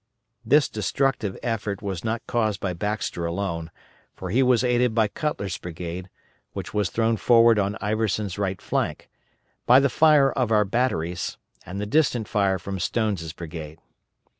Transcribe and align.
This 0.43 0.67
destructive 0.67 1.37
effect 1.43 1.83
was 1.83 2.03
not 2.03 2.25
caused 2.25 2.59
by 2.59 2.73
Baxter 2.73 3.27
alone, 3.27 3.69
for 4.15 4.31
he 4.31 4.41
was 4.41 4.63
aided 4.63 4.95
by 4.95 5.07
Cutler's 5.07 5.59
brigade, 5.59 6.09
which 6.53 6.73
was 6.73 6.89
thrown 6.89 7.17
forward 7.17 7.59
on 7.59 7.77
Iverson's 7.79 8.39
right 8.39 8.59
flank, 8.59 9.11
by 9.67 9.79
the 9.79 9.89
fire 9.89 10.31
of 10.31 10.51
our 10.51 10.65
batteries, 10.65 11.37
and 11.67 11.79
the 11.79 11.85
distant 11.85 12.27
fire 12.27 12.57
from 12.57 12.79
Stone's 12.79 13.31
brigade. 13.33 13.77